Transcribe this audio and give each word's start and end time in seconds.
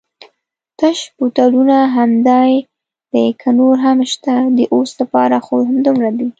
تش 0.79 0.99
بوتلونه 1.17 1.77
همدای 1.95 2.55
دي 3.11 3.25
که 3.41 3.49
نور 3.57 3.75
هم 3.85 3.97
شته؟ 4.11 4.35
د 4.57 4.59
اوس 4.73 4.91
لپاره 5.01 5.37
خو 5.45 5.55
همدومره 5.69 6.09
دي. 6.17 6.27